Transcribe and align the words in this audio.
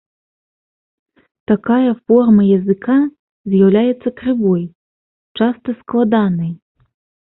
Такая 1.51 1.91
форма 2.05 2.43
языка 2.59 2.97
з'яўляецца 3.55 4.09
крывой, 4.23 4.69
часта 5.41 5.81
складанай. 5.81 6.53